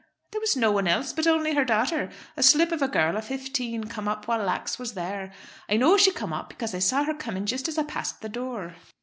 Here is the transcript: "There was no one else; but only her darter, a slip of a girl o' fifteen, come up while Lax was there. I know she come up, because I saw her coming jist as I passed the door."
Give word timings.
"There 0.31 0.41
was 0.41 0.55
no 0.55 0.71
one 0.71 0.87
else; 0.87 1.13
but 1.13 1.27
only 1.27 1.53
her 1.53 1.63
darter, 1.63 2.09
a 2.35 2.41
slip 2.41 2.71
of 2.71 2.81
a 2.81 2.87
girl 2.87 3.15
o' 3.15 3.21
fifteen, 3.21 3.83
come 3.83 4.07
up 4.07 4.27
while 4.27 4.43
Lax 4.43 4.79
was 4.79 4.95
there. 4.95 5.31
I 5.69 5.77
know 5.77 5.95
she 5.95 6.11
come 6.11 6.33
up, 6.33 6.49
because 6.49 6.73
I 6.73 6.79
saw 6.79 7.03
her 7.03 7.13
coming 7.13 7.45
jist 7.45 7.67
as 7.67 7.77
I 7.77 7.83
passed 7.83 8.21
the 8.21 8.29
door." 8.29 8.73